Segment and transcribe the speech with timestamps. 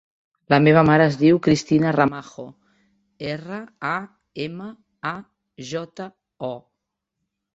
[0.51, 2.45] La meva mare es diu Cristina Ramajo:
[3.33, 3.59] erra,
[3.91, 3.93] a,
[4.47, 4.69] ema,
[5.13, 5.15] a,
[5.73, 6.09] jota,
[6.51, 6.53] o.